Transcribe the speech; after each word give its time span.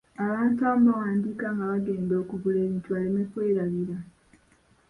Abantu 0.23 0.59
abamu 0.63 0.87
bawandiika 0.95 1.45
nga 1.53 1.65
bagenda 1.71 2.13
okugula 2.23 2.57
ebintu 2.61 2.87
baleme 2.93 3.21
kwerabira. 3.31 3.97